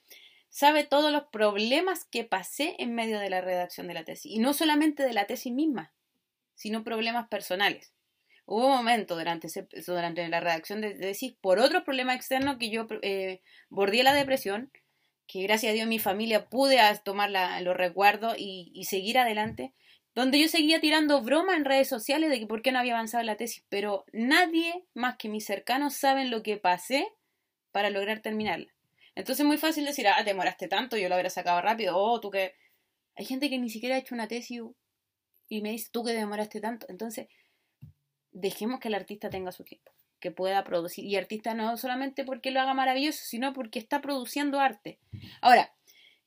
sabe 0.50 0.84
todos 0.84 1.12
los 1.12 1.24
problemas 1.32 2.06
que 2.06 2.24
pasé 2.24 2.76
en 2.78 2.94
medio 2.94 3.20
de 3.20 3.30
la 3.30 3.42
redacción 3.42 3.88
de 3.88 3.96
la 3.96 4.04
tesis. 4.04 4.32
Y 4.32 4.40
no 4.40 4.54
solamente 4.54 5.04
de 5.04 5.14
la 5.14 5.26
tesis 5.26 5.52
misma, 5.52 5.94
sino 6.54 6.84
problemas 6.84 7.28
personales. 7.30 7.94
Hubo 8.46 8.68
un 8.68 8.76
momento 8.76 9.16
durante, 9.16 9.48
durante 9.88 10.28
la 10.28 10.40
redacción 10.42 10.82
de 10.82 10.94
tesis, 10.94 11.34
por 11.40 11.60
otros 11.60 11.84
problemas 11.84 12.18
externos, 12.18 12.58
que 12.58 12.70
yo 12.70 12.86
eh, 13.02 13.42
bordé 13.70 14.04
la 14.04 14.14
depresión 14.14 14.72
que 15.32 15.44
gracias 15.44 15.72
a 15.72 15.74
Dios 15.74 15.88
mi 15.88 15.98
familia 15.98 16.50
pude 16.50 16.78
tomar 17.06 17.32
los 17.62 17.78
recuerdos 17.78 18.36
y, 18.38 18.84
seguir 18.84 19.18
adelante, 19.18 19.74
donde 20.14 20.38
yo 20.42 20.50
seguía 20.50 20.82
tirando 20.82 21.22
broma 21.22 21.56
en 21.56 21.64
redes 21.64 21.88
sociales 21.88 22.30
de 22.30 22.40
que 22.40 22.48
por 22.48 22.62
qué 22.62 22.74
no 22.74 22.80
había 22.80 22.96
avanzado 22.96 23.24
la 23.24 23.38
tesis, 23.38 23.64
pero 23.70 24.04
nadie 24.12 24.84
más 24.94 25.16
que 25.16 25.30
mis 25.30 25.46
cercanos 25.46 25.96
saben 25.96 26.32
lo 26.32 26.44
que 26.44 26.58
pasé 26.58 27.08
para 27.72 27.90
lograr 27.90 28.20
terminarla. 28.20 28.74
Entonces 29.16 29.40
es 29.40 29.48
muy 29.48 29.58
fácil 29.58 29.86
decir, 29.86 30.06
ah, 30.10 30.18
te 30.18 30.26
demoraste 30.26 30.68
tanto, 30.68 30.98
yo 30.98 31.08
lo 31.08 31.16
hubiera 31.16 31.30
sacado 31.30 31.62
rápido, 31.62 31.98
oh, 31.98 32.20
tú 32.20 32.30
que... 32.30 32.54
Hay 33.16 33.26
gente 33.26 33.50
que 33.50 33.58
ni 33.58 33.70
siquiera 33.70 33.96
ha 33.96 34.00
hecho 34.00 34.16
una 34.16 34.28
tesis 34.28 34.62
y 35.48 35.62
me 35.62 35.72
dice, 35.72 35.90
tú 35.92 36.04
que 36.04 36.12
demoraste 36.12 36.60
tanto. 36.60 36.88
Entonces, 36.90 37.28
dejemos 38.32 38.80
que 38.80 38.88
el 38.88 38.96
artista 38.96 39.30
tenga 39.30 39.52
su 39.52 39.64
tiempo 39.64 39.92
que 40.22 40.32
pueda 40.32 40.63
producir. 40.63 41.04
Y 41.04 41.18
artista 41.18 41.54
no 41.54 41.75
solamente 41.75 42.24
porque 42.24 42.51
lo 42.51 42.62
haga 42.62 42.74
maravilloso, 42.74 43.20
sino 43.25 43.51
porque 43.51 43.80
está 43.80 44.00
produciendo 44.00 44.62
arte. 44.62 45.00
Ahora, 45.42 45.74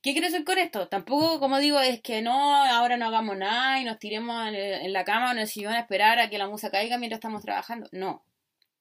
¿Qué 0.04 0.12
quiero 0.12 0.28
decir 0.28 0.44
con 0.44 0.58
esto? 0.58 0.86
Tampoco, 0.86 1.40
como 1.40 1.56
digo, 1.56 1.80
es 1.80 2.02
que 2.02 2.20
no, 2.20 2.62
ahora 2.66 2.98
no 2.98 3.06
hagamos 3.06 3.38
nada 3.38 3.80
y 3.80 3.84
nos 3.84 3.98
tiremos 3.98 4.48
en, 4.48 4.92
la 4.92 5.02
cama 5.02 5.30
o 5.30 5.32
en 5.32 5.38
el 5.38 5.48
sillón 5.48 5.72
a 5.72 5.80
esperar 5.80 6.18
a 6.18 6.28
que 6.28 6.36
la 6.36 6.46
música 6.46 6.72
caiga 6.72 6.98
mientras 6.98 7.20
estamos 7.20 7.40
trabajando. 7.40 7.88
No, 7.90 8.22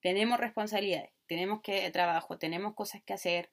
tenemos 0.02 0.38
responsabilidades, 0.38 1.12
tenemos 1.26 1.62
que 1.62 1.90
trabajo, 1.92 2.38
tenemos 2.38 2.76
cosas 2.76 3.02
que 3.06 3.14
hacer. 3.14 3.50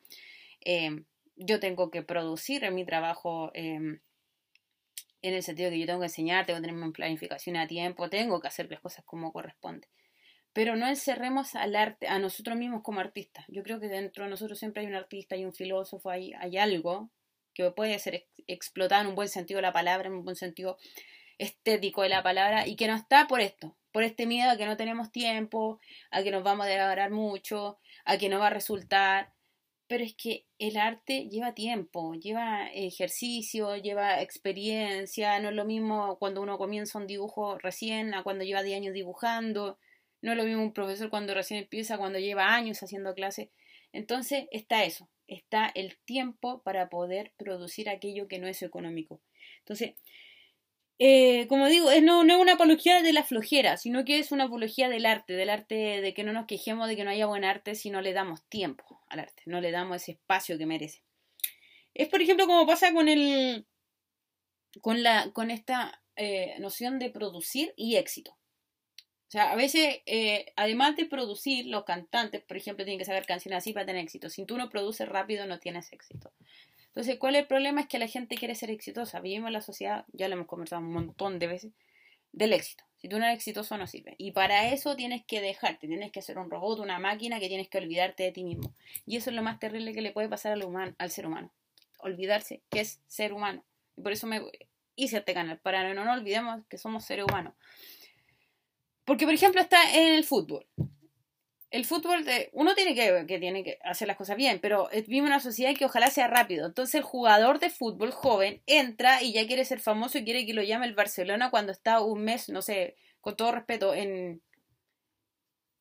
Em, 0.63 1.05
yo 1.37 1.61
tengo 1.61 1.93
que 1.93 2.03
producir 2.03 2.65
en 2.65 2.75
mi 2.75 2.85
trabajo 2.85 3.53
em, 3.55 4.01
en 5.23 5.35
el 5.35 5.43
sentido 5.45 5.71
que 5.71 5.79
yo 5.79 5.87
tengo 5.87 6.01
que 6.01 6.07
enseñar, 6.07 6.47
tengo 6.47 6.59
que 6.59 6.67
tener 6.67 6.85
mi 6.85 6.91
planificación 6.91 7.57
a 7.57 7.69
tiempo, 7.69 8.11
tengo 8.11 8.41
que 8.41 8.49
hacer 8.49 8.69
las 8.69 8.81
cosas 8.81 9.05
como 9.05 9.33
corresponde. 9.33 9.87
Pero 10.53 10.77
no 10.77 10.87
encerremos 10.89 11.55
al 11.55 11.77
arte, 11.77 12.09
a 12.09 12.19
nosotros 12.19 12.57
mismos 12.57 12.83
como 12.83 13.01
artistas. 13.01 13.45
Yo 13.49 13.63
creo 13.63 13.79
que 13.79 13.89
dentro 13.89 14.25
de 14.25 14.31
nosotros 14.31 14.59
siempre 14.59 14.83
hay 14.83 14.89
un 14.89 14.95
artista, 14.95 15.35
hay 15.37 15.45
un 15.45 15.53
filósofo, 15.53 16.11
hay, 16.11 16.33
hay 16.35 16.59
algo 16.59 17.11
que 17.55 17.71
puede 17.71 17.99
ser 17.99 18.27
explotado 18.47 19.03
en 19.03 19.09
un 19.09 19.15
buen 19.15 19.29
sentido 19.29 19.59
de 19.59 19.63
la 19.63 19.73
palabra, 19.73 20.09
en 20.09 20.15
un 20.15 20.25
buen 20.25 20.37
sentido 20.37 20.77
estético 21.39 22.03
de 22.03 22.09
la 22.11 22.23
palabra, 22.23 22.67
y 22.67 22.77
que 22.77 22.87
no 22.87 22.95
está 22.95 23.27
por 23.27 23.41
esto, 23.41 23.77
por 23.93 24.03
este 24.03 24.27
miedo 24.27 24.51
a 24.51 24.57
que 24.57 24.67
no 24.67 24.77
tenemos 24.77 25.11
tiempo, 25.11 25.81
a 26.11 26.23
que 26.23 26.31
nos 26.31 26.43
vamos 26.43 26.67
a 26.67 26.69
devorar 26.69 27.11
mucho, 27.11 27.79
a 28.05 28.19
que 28.19 28.29
no 28.29 28.39
va 28.39 28.49
a 28.49 28.51
resultar. 28.51 29.33
Pero 29.87 30.05
es 30.05 30.15
que 30.15 30.47
el 30.59 30.77
arte 30.77 31.29
lleva 31.29 31.55
tiempo, 31.55 32.15
lleva 32.15 32.69
ejercicio, 32.73 33.77
lleva 33.77 34.21
experiencia, 34.23 35.41
no 35.41 35.49
es 35.49 35.55
lo 35.55 35.65
mismo 35.65 36.17
cuando 36.19 36.43
uno 36.43 36.59
comienza 36.59 36.99
un 36.99 37.09
dibujo 37.09 37.59
recién 37.59 38.15
a 38.15 38.23
cuando 38.23 38.45
lleva 38.45 38.63
10 38.63 38.77
años 38.77 38.95
dibujando, 38.95 39.79
no 40.23 40.33
es 40.33 40.39
lo 40.39 40.45
mismo 40.45 40.63
un 40.63 40.73
profesor 40.73 41.11
cuando 41.11 41.35
recién 41.35 41.61
empieza, 41.61 41.99
cuando 41.99 42.19
lleva 42.19 42.55
años 42.55 42.83
haciendo 42.83 43.15
clases. 43.15 43.49
Entonces 43.93 44.47
está 44.51 44.85
eso, 44.85 45.09
está 45.27 45.71
el 45.75 45.97
tiempo 46.05 46.63
para 46.63 46.89
poder 46.89 47.33
producir 47.37 47.89
aquello 47.89 48.29
que 48.29 48.39
no 48.39 48.47
es 48.47 48.63
económico. 48.63 49.21
Entonces, 49.61 49.95
eh, 50.99 51.47
como 51.49 51.67
digo, 51.69 51.89
no, 52.03 52.25
no 52.25 52.35
es 52.35 52.41
una 52.41 52.53
apología 52.53 53.01
de 53.01 53.13
la 53.15 53.25
flojera, 53.25 53.79
sino 53.79 54.05
que 54.05 54.19
es 54.19 54.33
una 54.33 54.45
apología 54.45 54.91
del 54.91 55.07
arte, 55.07 55.33
del 55.33 55.49
arte 55.49 56.03
de 56.03 56.15
que 56.15 56.25
no 56.25 56.33
nos 56.35 56.47
quejemos 56.47 56.89
de 56.89 56.97
que 56.97 57.05
no 57.05 57.11
haya 57.11 57.27
buen 57.27 57.45
arte 57.45 57.75
si 57.75 57.91
no 57.91 58.03
le 58.03 58.13
damos 58.13 58.45
tiempo 58.49 59.01
al 59.09 59.21
arte, 59.21 59.43
no 59.47 59.63
le 59.63 59.71
damos 59.71 60.03
ese 60.03 60.13
espacio 60.13 60.59
que 60.59 60.67
merece. 60.67 61.03
Es, 61.95 62.09
por 62.09 62.21
ejemplo, 62.21 62.47
como 62.47 62.67
pasa 62.67 62.93
con 62.93 63.09
el 63.09 63.67
con 64.83 65.03
la 65.03 65.33
con 65.33 65.51
esta 65.51 66.03
eh, 66.17 66.55
noción 66.61 66.99
de 66.99 67.11
producir 67.11 67.73
y 67.77 67.97
éxito. 67.97 68.37
O 69.31 69.33
sea, 69.33 69.53
a 69.53 69.55
veces, 69.55 70.01
eh, 70.07 70.53
además 70.57 70.97
de 70.97 71.05
producir, 71.05 71.67
los 71.67 71.85
cantantes, 71.85 72.43
por 72.43 72.57
ejemplo, 72.57 72.85
tienen 72.85 72.99
que 72.99 73.05
saber 73.05 73.27
canciones 73.27 73.59
así 73.59 73.73
para 73.73 73.87
tener 73.87 74.03
éxito. 74.03 74.29
Si 74.29 74.45
tú 74.45 74.57
no 74.57 74.69
produces 74.69 75.09
rápido, 75.09 75.47
no 75.47 75.61
tienes 75.61 75.93
éxito. 75.93 76.33
Entonces, 76.89 77.17
¿cuál 77.17 77.37
es 77.37 77.43
el 77.43 77.47
problema? 77.47 77.83
Es 77.83 77.87
que 77.87 78.01
la 78.01 78.09
gente 78.09 78.35
quiere 78.35 78.57
ser 78.57 78.73
exitosa. 78.73 79.21
Vivimos 79.21 79.47
en 79.47 79.53
la 79.53 79.61
sociedad, 79.61 80.05
ya 80.13 80.27
lo 80.27 80.35
hemos 80.35 80.49
conversado 80.49 80.83
un 80.83 80.93
montón 80.93 81.39
de 81.39 81.47
veces, 81.47 81.71
del 82.33 82.53
éxito. 82.53 82.83
Si 82.97 83.09
tú 83.09 83.21
no 83.21 83.25
eres 83.25 83.37
exitoso, 83.37 83.79
no 83.79 83.87
sirve. 83.87 84.17
Y 84.19 84.33
para 84.33 84.73
eso 84.73 84.97
tienes 84.97 85.25
que 85.25 85.41
dejarte, 85.41 85.87
tienes 85.87 86.11
que 86.11 86.23
ser 86.23 86.37
un 86.37 86.51
robot, 86.51 86.81
una 86.81 86.99
máquina 86.99 87.39
que 87.39 87.47
tienes 87.47 87.69
que 87.69 87.79
olvidarte 87.79 88.25
de 88.25 88.33
ti 88.33 88.43
mismo. 88.43 88.75
Y 89.07 89.17
eso 89.17 89.31
es 89.31 89.37
lo 89.37 89.43
más 89.43 89.61
terrible 89.61 89.93
que 89.93 90.03
le 90.03 90.11
puede 90.11 90.29
pasar 90.29 90.51
al, 90.51 90.65
humano, 90.65 90.97
al 90.99 91.13
ser 91.13 91.29
humano. 91.29 91.53
Olvidarse 92.01 92.63
que 92.69 92.81
es 92.81 92.99
ser 93.07 93.33
humano. 93.33 93.63
Y 93.97 94.03
por 94.03 94.11
eso 94.11 94.27
me 94.27 94.43
hice 94.97 95.19
este 95.19 95.35
canal, 95.35 95.59
para 95.59 95.95
no 95.95 96.05
nos 96.05 96.19
olvidemos 96.19 96.63
que 96.69 96.79
somos 96.79 97.05
seres 97.05 97.27
humanos. 97.27 97.55
Porque, 99.11 99.25
por 99.25 99.35
ejemplo, 99.35 99.61
está 99.61 99.93
en 99.93 100.15
el 100.15 100.23
fútbol. 100.23 100.69
El 101.73 101.85
fútbol, 101.85 102.25
uno 102.53 102.77
tiene 102.77 102.95
que, 102.95 103.25
tiene 103.41 103.65
que 103.65 103.77
hacer 103.83 104.07
las 104.07 104.17
cosas 104.17 104.37
bien, 104.37 104.61
pero 104.63 104.89
vive 105.09 105.27
una 105.27 105.41
sociedad 105.41 105.75
que 105.75 105.85
ojalá 105.85 106.11
sea 106.11 106.29
rápido. 106.29 106.65
Entonces 106.65 106.95
el 106.95 107.03
jugador 107.03 107.59
de 107.59 107.71
fútbol 107.71 108.13
joven 108.13 108.63
entra 108.67 109.21
y 109.21 109.33
ya 109.33 109.45
quiere 109.49 109.65
ser 109.65 109.81
famoso 109.81 110.17
y 110.17 110.25
quiere 110.25 110.47
que 110.47 110.55
lo 110.55 110.63
llame 110.63 110.87
el 110.87 110.95
Barcelona 110.95 111.51
cuando 111.51 111.73
está 111.73 112.01
un 112.01 112.23
mes, 112.23 112.51
no 112.51 112.63
sé, 112.63 112.95
con 113.21 113.35
todo 113.35 113.51
respeto, 113.51 113.95
en... 113.95 114.43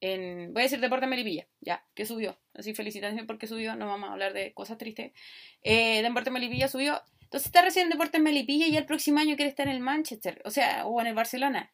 en 0.01 0.51
voy 0.51 0.61
a 0.61 0.63
decir 0.63 0.79
Deporte 0.79 1.05
Melipilla, 1.05 1.47
ya, 1.59 1.85
que 1.93 2.07
subió. 2.07 2.39
Así 2.55 2.73
felicitaciones 2.73 3.27
porque 3.27 3.45
subió, 3.45 3.75
no 3.75 3.85
vamos 3.85 4.09
a 4.09 4.13
hablar 4.13 4.33
de 4.33 4.55
cosas 4.55 4.79
tristes. 4.79 5.11
Eh, 5.61 6.01
Deporte 6.01 6.31
Melipilla 6.31 6.67
subió. 6.67 6.99
Entonces 7.21 7.45
está 7.45 7.61
recién 7.61 7.83
en 7.83 7.91
Deporte 7.91 8.17
Melipilla 8.17 8.65
y 8.65 8.75
el 8.75 8.87
próximo 8.87 9.19
año 9.19 9.35
quiere 9.35 9.49
estar 9.49 9.67
en 9.67 9.75
el 9.75 9.81
Manchester, 9.81 10.41
o 10.45 10.49
sea, 10.49 10.87
o 10.87 10.99
en 10.99 11.05
el 11.05 11.13
Barcelona 11.13 11.71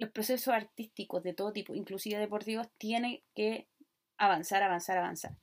los 0.00 0.10
procesos 0.10 0.52
artísticos 0.52 1.22
de 1.22 1.34
todo 1.34 1.52
tipo, 1.52 1.74
inclusive 1.74 2.18
deportivos, 2.18 2.68
tienen 2.78 3.22
que 3.34 3.68
avanzar, 4.16 4.62
avanzar, 4.62 4.98
avanzar. 4.98 5.36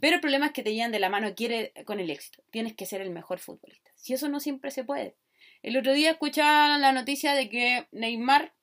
Pero 0.00 0.16
el 0.16 0.20
problema 0.20 0.46
es 0.46 0.52
que 0.52 0.62
te 0.62 0.74
llevan 0.74 0.92
de 0.92 0.98
la 0.98 1.10
mano 1.10 1.34
quiere 1.34 1.72
con 1.84 2.00
el 2.00 2.10
éxito. 2.10 2.42
Tienes 2.50 2.74
que 2.74 2.86
ser 2.86 3.00
el 3.00 3.10
mejor 3.10 3.38
futbolista. 3.38 3.90
Si 3.94 4.14
eso 4.14 4.28
no 4.28 4.40
siempre 4.40 4.70
se 4.70 4.84
puede. 4.84 5.16
El 5.62 5.76
otro 5.76 5.92
día 5.92 6.12
escuchaba 6.12 6.78
la 6.78 6.92
noticia 6.92 7.34
de 7.34 7.48
que 7.48 7.86
Neymar 7.92 8.54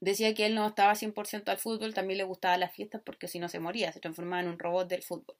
decía 0.00 0.34
que 0.34 0.46
él 0.46 0.54
no 0.54 0.66
estaba 0.66 0.94
100% 0.94 1.48
al 1.48 1.58
fútbol, 1.58 1.94
también 1.94 2.18
le 2.18 2.24
gustaban 2.24 2.60
las 2.60 2.72
fiestas 2.72 3.02
porque 3.04 3.28
si 3.28 3.38
no 3.38 3.48
se 3.48 3.58
moría, 3.58 3.92
se 3.92 4.00
transformaba 4.00 4.42
en 4.42 4.48
un 4.48 4.58
robot 4.58 4.88
del 4.88 5.02
fútbol. 5.02 5.36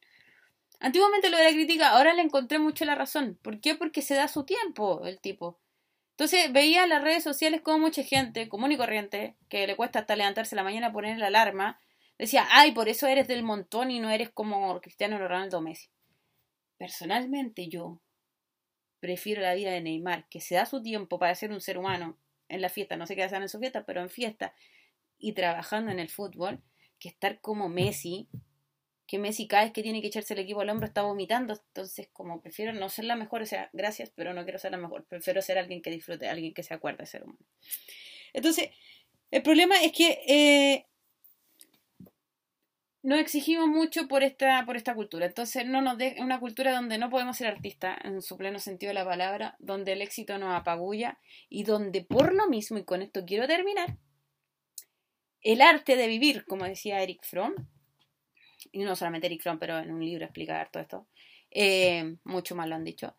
Antiguamente 0.81 1.31
lo 1.31 1.37
de 1.37 1.45
la 1.45 1.51
crítica, 1.51 1.91
ahora 1.91 2.13
le 2.13 2.23
encontré 2.23 2.59
mucho 2.59 2.85
la 2.85 2.95
razón. 2.95 3.39
¿Por 3.43 3.61
qué? 3.61 3.75
Porque 3.75 4.03
se 4.03 4.15
da 4.15 4.29
su 4.29 4.45
tiempo 4.45 5.05
el 5.07 5.21
tipo. 5.21 5.59
Entonces 6.19 6.53
veía 6.53 6.83
en 6.83 6.89
las 6.89 7.01
redes 7.01 7.23
sociales 7.23 7.61
como 7.61 7.79
mucha 7.79 8.03
gente 8.03 8.49
común 8.49 8.73
y 8.73 8.77
corriente, 8.77 9.37
que 9.49 9.69
le 9.69 9.77
cuesta 9.77 10.01
hasta 10.01 10.17
levantarse 10.17 10.57
la 10.57 10.65
mañana 10.65 10.93
poner 10.93 11.17
la 11.17 11.29
alarma, 11.29 11.81
decía, 12.19 12.45
ay, 12.51 12.73
por 12.73 12.89
eso 12.89 13.07
eres 13.07 13.29
del 13.29 13.45
montón 13.45 13.93
y 13.93 14.01
no 14.01 14.11
eres 14.11 14.29
como 14.29 14.81
Cristiano 14.81 15.17
Ronaldo 15.17 15.61
Messi. 15.61 15.91
Personalmente 16.77 17.69
yo 17.69 18.01
prefiero 18.99 19.43
la 19.43 19.55
vida 19.55 19.71
de 19.71 19.81
Neymar, 19.81 20.29
que 20.29 20.41
se 20.41 20.57
da 20.57 20.67
su 20.67 20.83
tiempo 20.83 21.21
para 21.21 21.37
ser 21.37 21.53
un 21.53 21.61
ser 21.61 21.79
humano 21.79 22.19
en 22.49 22.63
la 22.63 22.69
fiesta, 22.69 22.97
no 22.97 23.07
sé 23.07 23.15
qué 23.15 23.23
hacen 23.23 23.43
en 23.43 23.49
su 23.49 23.61
fiesta, 23.61 23.87
pero 23.87 24.01
en 24.01 24.11
fiesta 24.11 24.55
y 25.19 25.35
trabajando 25.35 25.93
en 25.93 26.01
el 26.01 26.09
fútbol, 26.09 26.61
que 26.99 27.11
estar 27.11 27.41
como 27.41 27.69
Messi, 27.69 28.29
que 29.09 29.19
Messi 29.19 29.49
cada 29.49 29.65
vez 29.65 29.73
que 29.73 29.83
tiene 29.83 30.03
que 30.03 30.09
echarse 30.09 30.35
el 30.35 30.41
equipo 30.41 30.61
al 30.61 30.69
hombro 30.69 30.87
está 30.87 31.01
vomitando, 31.01 31.55
entonces 31.55 32.09
como 32.13 32.43
prefiero 32.43 32.75
no 32.75 32.91
ser 32.91 33.07
la 33.07 33.17
mejor, 33.17 33.41
o 33.41 33.47
sea, 33.47 33.71
gracias, 33.73 34.13
pero 34.15 34.35
no 34.35 34.45
quiero 34.45 34.59
ser 34.59 34.71
la 34.71 34.77
mejor, 34.77 35.07
prefiero 35.07 35.41
ser 35.41 35.57
alguien 35.57 35.81
que 35.81 35.91
disfrute, 35.91 36.29
alguien 36.29 36.53
que 36.53 36.63
se 36.63 36.75
acuerde 36.75 36.99
de 36.99 37.07
ser 37.07 37.25
humano. 37.25 37.41
Entonces, 38.35 38.69
el 39.31 39.43
problema 39.43 39.83
es 39.83 39.93
que 39.93 40.21
eh, 40.29 40.87
nos 43.03 43.19
exigimos 43.19 43.67
mucho 43.67 44.09
por 44.09 44.23
esta, 44.23 44.67
por 44.67 44.77
esta 44.77 44.95
cultura, 44.95 45.25
entonces 45.25 45.65
no 45.65 45.81
nos 45.81 45.97
de, 45.97 46.17
una 46.19 46.39
cultura 46.39 46.73
donde 46.73 46.99
no 46.99 47.09
podemos 47.09 47.39
ser 47.39 47.47
artistas 47.47 47.97
en 48.05 48.21
su 48.21 48.37
pleno 48.37 48.59
sentido 48.59 48.91
de 48.91 48.95
la 48.95 49.07
palabra, 49.07 49.57
donde 49.59 49.93
el 49.93 50.03
éxito 50.03 50.37
nos 50.37 50.55
apagulla 50.55 51.19
y 51.49 51.65
donde 51.65 52.05
por 52.05 52.35
lo 52.35 52.47
mismo, 52.47 52.77
y 52.77 52.85
con 52.85 53.01
esto 53.01 53.25
quiero 53.25 53.47
terminar, 53.47 53.97
el 55.41 55.63
arte 55.63 55.97
de 55.97 56.09
vivir, 56.09 56.45
como 56.45 56.67
decía 56.67 57.01
Eric 57.01 57.25
Fromm, 57.25 57.55
y 58.73 58.81
no 58.81 58.97
solamente 58.97 59.27
Eric 59.27 59.43
Fromm, 59.43 59.59
pero 59.59 59.79
en 59.79 59.91
un 59.91 60.05
libro 60.05 60.25
explica 60.25 60.69
todo 60.71 60.83
esto, 60.83 61.07
eh, 61.51 62.17
mucho 62.25 62.55
más 62.55 62.69
lo 62.69 62.75
han 62.75 62.85
dicho, 62.85 63.17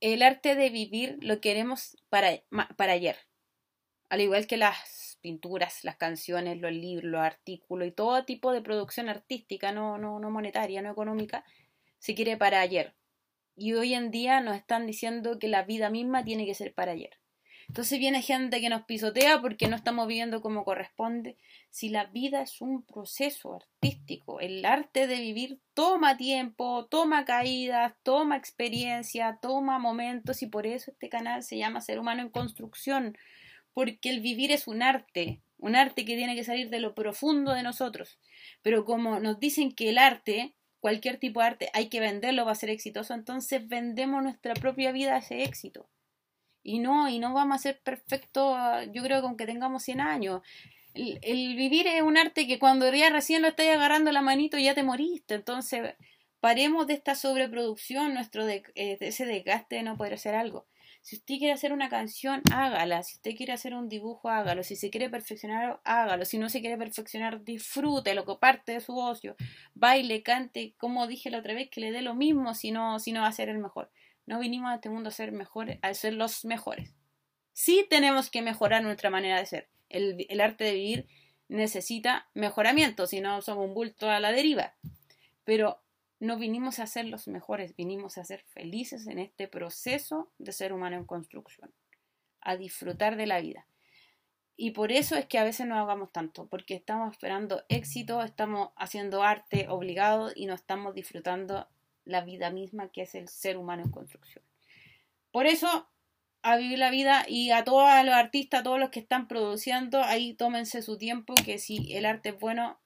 el 0.00 0.22
arte 0.22 0.54
de 0.54 0.70
vivir 0.70 1.18
lo 1.20 1.40
queremos 1.40 1.96
para, 2.08 2.42
para 2.76 2.92
ayer, 2.92 3.16
al 4.08 4.20
igual 4.20 4.46
que 4.46 4.56
las 4.56 5.18
pinturas, 5.20 5.82
las 5.84 5.96
canciones, 5.96 6.60
los 6.60 6.72
libros, 6.72 7.10
los 7.10 7.20
artículos 7.20 7.88
y 7.88 7.92
todo 7.92 8.24
tipo 8.24 8.52
de 8.52 8.62
producción 8.62 9.08
artística, 9.08 9.72
no, 9.72 9.98
no, 9.98 10.20
no 10.20 10.30
monetaria, 10.30 10.82
no 10.82 10.92
económica, 10.92 11.44
se 11.98 12.14
quiere 12.14 12.36
para 12.36 12.60
ayer. 12.60 12.94
Y 13.56 13.72
hoy 13.72 13.94
en 13.94 14.10
día 14.10 14.40
nos 14.40 14.56
están 14.56 14.86
diciendo 14.86 15.38
que 15.38 15.48
la 15.48 15.62
vida 15.62 15.90
misma 15.90 16.24
tiene 16.24 16.46
que 16.46 16.54
ser 16.54 16.74
para 16.74 16.92
ayer. 16.92 17.18
Entonces 17.76 17.98
viene 17.98 18.22
gente 18.22 18.62
que 18.62 18.70
nos 18.70 18.86
pisotea 18.86 19.42
porque 19.42 19.68
no 19.68 19.76
estamos 19.76 20.08
viviendo 20.08 20.40
como 20.40 20.64
corresponde. 20.64 21.36
Si 21.68 21.90
la 21.90 22.06
vida 22.06 22.40
es 22.40 22.62
un 22.62 22.82
proceso 22.82 23.52
artístico, 23.52 24.40
el 24.40 24.64
arte 24.64 25.06
de 25.06 25.20
vivir 25.20 25.60
toma 25.74 26.16
tiempo, 26.16 26.86
toma 26.86 27.26
caídas, 27.26 27.92
toma 28.02 28.38
experiencia, 28.38 29.38
toma 29.42 29.78
momentos 29.78 30.40
y 30.40 30.46
por 30.46 30.66
eso 30.66 30.90
este 30.90 31.10
canal 31.10 31.42
se 31.42 31.58
llama 31.58 31.82
Ser 31.82 31.98
Humano 31.98 32.22
en 32.22 32.30
Construcción, 32.30 33.18
porque 33.74 34.08
el 34.08 34.20
vivir 34.20 34.52
es 34.52 34.66
un 34.68 34.82
arte, 34.82 35.42
un 35.58 35.76
arte 35.76 36.06
que 36.06 36.16
tiene 36.16 36.34
que 36.34 36.44
salir 36.44 36.70
de 36.70 36.80
lo 36.80 36.94
profundo 36.94 37.52
de 37.52 37.62
nosotros. 37.62 38.18
Pero 38.62 38.86
como 38.86 39.20
nos 39.20 39.38
dicen 39.38 39.70
que 39.70 39.90
el 39.90 39.98
arte 39.98 40.54
cualquier 40.80 41.18
tipo 41.18 41.40
de 41.40 41.46
arte 41.46 41.70
hay 41.74 41.90
que 41.90 42.00
venderlo 42.00 42.44
para 42.44 42.54
ser 42.54 42.70
exitoso, 42.70 43.12
entonces 43.12 43.68
vendemos 43.68 44.22
nuestra 44.22 44.54
propia 44.54 44.92
vida 44.92 45.16
a 45.16 45.18
ese 45.18 45.42
éxito. 45.42 45.90
Y 46.68 46.80
no, 46.80 47.08
y 47.08 47.20
no 47.20 47.32
vamos 47.32 47.54
a 47.54 47.58
ser 47.62 47.78
perfectos, 47.78 48.58
yo 48.92 49.00
creo 49.04 49.20
que 49.20 49.26
aunque 49.28 49.46
tengamos 49.46 49.84
100 49.84 50.00
años. 50.00 50.42
El, 50.94 51.54
vivir 51.54 51.86
es 51.86 52.02
un 52.02 52.16
arte 52.16 52.48
que 52.48 52.58
cuando 52.58 52.92
ya 52.92 53.08
recién 53.08 53.42
lo 53.42 53.48
estás 53.48 53.68
agarrando 53.68 54.10
la 54.10 54.20
manito 54.20 54.58
ya 54.58 54.74
te 54.74 54.82
moriste. 54.82 55.34
Entonces, 55.36 55.94
paremos 56.40 56.88
de 56.88 56.94
esta 56.94 57.14
sobreproducción, 57.14 58.14
nuestro 58.14 58.44
de, 58.44 58.64
eh, 58.74 58.96
ese 58.98 59.26
desgaste 59.26 59.76
de 59.76 59.84
no 59.84 59.96
poder 59.96 60.14
hacer 60.14 60.34
algo. 60.34 60.66
Si 61.02 61.14
usted 61.14 61.38
quiere 61.38 61.52
hacer 61.52 61.72
una 61.72 61.88
canción, 61.88 62.42
hágala. 62.52 63.04
Si 63.04 63.14
usted 63.14 63.36
quiere 63.36 63.52
hacer 63.52 63.72
un 63.72 63.88
dibujo, 63.88 64.28
hágalo. 64.28 64.64
Si 64.64 64.74
se 64.74 64.90
quiere 64.90 65.08
perfeccionar, 65.08 65.78
hágalo. 65.84 66.24
Si 66.24 66.36
no 66.36 66.48
se 66.48 66.60
quiere 66.60 66.76
perfeccionar, 66.76 67.44
disfrute 67.44 68.12
lo 68.14 68.24
que 68.24 68.34
parte 68.40 68.72
de 68.72 68.80
su 68.80 68.98
ocio. 68.98 69.36
Baile, 69.74 70.24
cante, 70.24 70.74
como 70.78 71.06
dije 71.06 71.30
la 71.30 71.38
otra 71.38 71.54
vez, 71.54 71.70
que 71.70 71.80
le 71.80 71.92
dé 71.92 72.02
lo 72.02 72.16
mismo 72.16 72.54
si 72.54 72.72
no, 72.72 72.98
si 72.98 73.12
no 73.12 73.20
va 73.20 73.28
a 73.28 73.32
ser 73.32 73.50
el 73.50 73.58
mejor 73.58 73.88
No 74.26 74.38
vinimos 74.40 74.70
a 74.70 74.76
este 74.76 74.90
mundo 74.90 75.08
a 75.08 75.12
ser 75.12 75.32
mejores, 75.32 75.78
a 75.82 75.94
ser 75.94 76.14
los 76.14 76.44
mejores. 76.44 76.94
Sí 77.52 77.86
tenemos 77.88 78.28
que 78.28 78.42
mejorar 78.42 78.82
nuestra 78.82 79.08
manera 79.08 79.38
de 79.38 79.46
ser. 79.46 79.68
El, 79.88 80.26
el 80.28 80.40
arte 80.40 80.64
de 80.64 80.74
vivir 80.74 81.08
necesita 81.48 82.28
mejoramiento, 82.34 83.06
si 83.06 83.20
no 83.20 83.40
somos 83.40 83.66
un 83.66 83.74
bulto 83.74 84.10
a 84.10 84.20
la 84.20 84.32
deriva. 84.32 84.74
Pero 85.44 85.80
no 86.18 86.36
vinimos 86.38 86.78
a 86.78 86.86
ser 86.86 87.06
los 87.06 87.28
mejores, 87.28 87.76
vinimos 87.76 88.18
a 88.18 88.24
ser 88.24 88.42
felices 88.42 89.06
en 89.06 89.18
este 89.18 89.48
proceso 89.48 90.30
de 90.38 90.52
ser 90.52 90.72
humano 90.72 90.96
en 90.96 91.04
construcción, 91.04 91.72
a 92.40 92.56
disfrutar 92.56 93.16
de 93.16 93.26
la 93.26 93.40
vida. 93.40 93.66
Y 94.56 94.70
por 94.70 94.90
eso 94.90 95.16
es 95.16 95.26
que 95.26 95.38
a 95.38 95.44
veces 95.44 95.66
no 95.66 95.78
hagamos 95.78 96.12
tanto, 96.12 96.46
porque 96.46 96.74
estamos 96.74 97.12
esperando 97.12 97.62
éxito, 97.68 98.22
estamos 98.22 98.70
haciendo 98.76 99.22
arte 99.22 99.68
obligado 99.68 100.32
y 100.34 100.46
no 100.46 100.54
estamos 100.54 100.94
disfrutando 100.94 101.68
la 102.06 102.22
vida 102.22 102.50
misma 102.50 102.88
que 102.88 103.02
es 103.02 103.14
el 103.14 103.28
ser 103.28 103.58
humano 103.58 103.82
en 103.82 103.90
construcción. 103.90 104.42
Por 105.30 105.46
eso, 105.46 105.88
a 106.42 106.56
vivir 106.56 106.78
la 106.78 106.90
vida 106.90 107.26
y 107.28 107.50
a 107.50 107.64
todos 107.64 107.88
los 108.04 108.14
artistas, 108.14 108.60
a 108.60 108.62
todos 108.62 108.80
los 108.80 108.90
que 108.90 109.00
están 109.00 109.28
produciendo, 109.28 110.02
ahí 110.02 110.32
tómense 110.32 110.80
su 110.80 110.96
tiempo, 110.96 111.34
que 111.44 111.58
si 111.58 111.92
el 111.94 112.06
arte 112.06 112.30
es 112.30 112.38
bueno, 112.38 112.80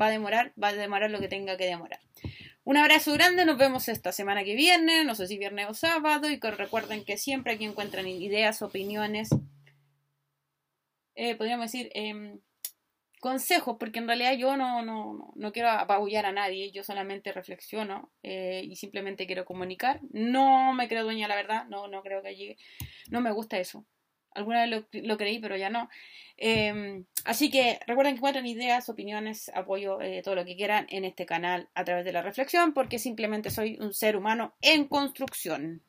va 0.00 0.06
a 0.06 0.10
demorar, 0.10 0.54
va 0.60 0.68
a 0.68 0.72
demorar 0.72 1.10
lo 1.10 1.20
que 1.20 1.28
tenga 1.28 1.56
que 1.56 1.66
demorar. 1.66 2.00
Un 2.62 2.78
abrazo 2.78 3.12
grande, 3.12 3.44
nos 3.44 3.58
vemos 3.58 3.88
esta 3.88 4.12
semana 4.12 4.42
que 4.42 4.54
viene, 4.54 5.04
no 5.04 5.14
sé 5.14 5.26
si 5.26 5.36
viernes 5.36 5.68
o 5.68 5.74
sábado, 5.74 6.30
y 6.30 6.40
recuerden 6.40 7.04
que 7.04 7.18
siempre 7.18 7.52
aquí 7.52 7.64
encuentran 7.64 8.06
ideas, 8.06 8.62
opiniones, 8.62 9.28
eh, 11.14 11.34
podríamos 11.36 11.70
decir, 11.70 11.90
em, 11.94 12.40
consejos, 13.24 13.76
porque 13.80 14.00
en 14.00 14.06
realidad 14.06 14.36
yo 14.36 14.54
no, 14.54 14.82
no, 14.82 15.32
no, 15.34 15.52
quiero 15.52 15.70
apabullar 15.70 16.26
a 16.26 16.32
nadie, 16.32 16.70
yo 16.72 16.84
solamente 16.84 17.32
reflexiono 17.32 18.10
eh, 18.22 18.60
y 18.68 18.76
simplemente 18.76 19.24
quiero 19.26 19.46
comunicar. 19.46 19.98
No 20.12 20.74
me 20.74 20.88
creo 20.88 21.04
dueña, 21.04 21.26
la 21.26 21.34
verdad, 21.34 21.64
no, 21.70 21.88
no 21.88 22.02
creo 22.02 22.22
que 22.22 22.36
llegue, 22.36 22.58
no 23.08 23.22
me 23.22 23.32
gusta 23.32 23.58
eso. 23.58 23.86
Alguna 24.32 24.66
vez 24.66 24.84
lo, 24.92 25.16
creí, 25.16 25.38
pero 25.38 25.56
ya 25.56 25.70
no. 25.70 25.88
Em, 26.36 27.06
así 27.24 27.50
que 27.50 27.80
recuerden 27.86 28.12
que 28.12 28.18
encuentran 28.18 28.46
ideas, 28.46 28.90
opiniones, 28.90 29.50
apoyo, 29.54 30.02
eh, 30.02 30.20
todo 30.22 30.34
lo 30.34 30.44
que 30.44 30.54
quieran 30.54 30.86
en 30.90 31.06
este 31.06 31.24
canal 31.24 31.70
a 31.74 31.82
través 31.82 32.04
de 32.04 32.12
la 32.12 32.20
reflexión, 32.20 32.74
porque 32.74 32.98
simplemente 32.98 33.48
soy 33.48 33.78
un 33.80 33.94
ser 33.94 34.16
humano 34.16 34.52
en 34.60 34.84
construcción. 34.84 35.80